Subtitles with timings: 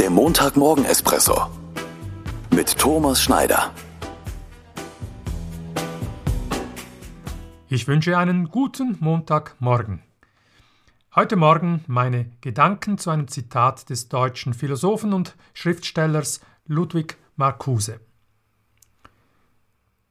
[0.00, 1.50] Der Montagmorgen-Espresso
[2.54, 3.70] mit Thomas Schneider.
[7.68, 10.02] Ich wünsche einen guten Montagmorgen.
[11.14, 18.00] Heute Morgen meine Gedanken zu einem Zitat des deutschen Philosophen und Schriftstellers Ludwig Marcuse.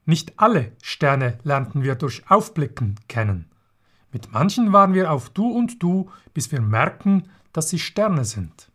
[0.06, 3.50] Nicht alle Sterne lernten wir durch Aufblicken kennen.
[4.12, 8.70] Mit manchen waren wir auf Du und Du, bis wir merken, dass sie Sterne sind.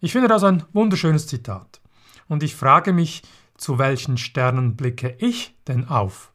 [0.00, 1.80] Ich finde das ein wunderschönes Zitat.
[2.28, 3.22] Und ich frage mich,
[3.56, 6.32] zu welchen Sternen blicke ich denn auf?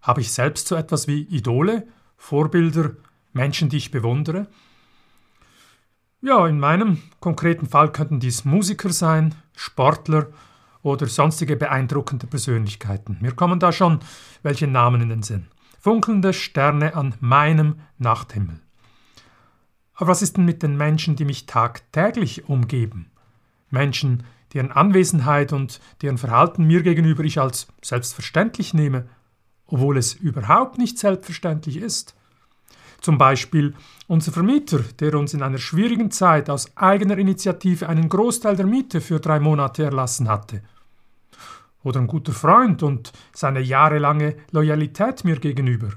[0.00, 2.92] Habe ich selbst so etwas wie Idole, Vorbilder,
[3.32, 4.46] Menschen, die ich bewundere?
[6.20, 10.28] Ja, in meinem konkreten Fall könnten dies Musiker sein, Sportler
[10.82, 13.18] oder sonstige beeindruckende Persönlichkeiten.
[13.20, 14.00] Mir kommen da schon
[14.42, 15.48] welche Namen in den Sinn.
[15.80, 18.60] Funkelnde Sterne an meinem Nachthimmel.
[20.02, 23.06] Aber was ist denn mit den Menschen, die mich tagtäglich umgeben?
[23.70, 29.06] Menschen, deren Anwesenheit und deren Verhalten mir gegenüber ich als selbstverständlich nehme,
[29.68, 32.16] obwohl es überhaupt nicht selbstverständlich ist.
[33.00, 33.74] Zum Beispiel
[34.08, 39.00] unser Vermieter, der uns in einer schwierigen Zeit aus eigener Initiative einen Großteil der Miete
[39.00, 40.62] für drei Monate erlassen hatte
[41.84, 45.90] oder ein guter Freund und seine jahrelange Loyalität mir gegenüber.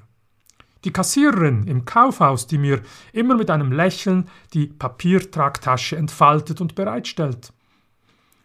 [0.86, 7.52] Die Kassiererin im Kaufhaus, die mir immer mit einem Lächeln die Papiertragtasche entfaltet und bereitstellt.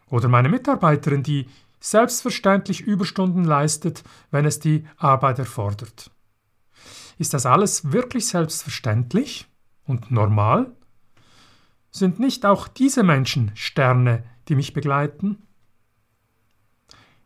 [0.09, 1.47] Oder meine Mitarbeiterin, die
[1.81, 6.11] selbstverständlich Überstunden leistet, wenn es die Arbeit erfordert.
[7.19, 9.47] Ist das alles wirklich selbstverständlich
[9.85, 10.73] und normal?
[11.91, 15.47] Sind nicht auch diese Menschen Sterne, die mich begleiten?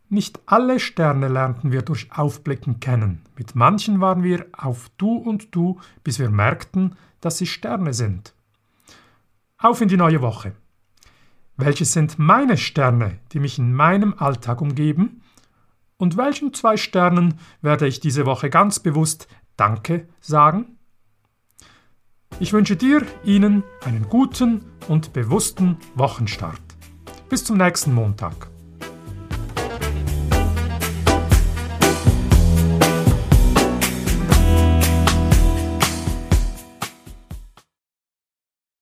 [0.09, 3.23] Nicht alle Sterne lernten wir durch Aufblicken kennen.
[3.37, 8.35] Mit manchen waren wir auf Du und Du, bis wir merkten, dass sie Sterne sind.
[9.57, 10.53] Auf in die neue Woche.
[11.57, 15.21] Welche sind meine Sterne, die mich in meinem Alltag umgeben?
[15.97, 20.77] Und welchen zwei Sternen werde ich diese Woche ganz bewusst Danke sagen?
[22.39, 26.61] Ich wünsche dir, Ihnen einen guten und bewussten Wochenstart.
[27.29, 28.54] Bis zum nächsten Montag.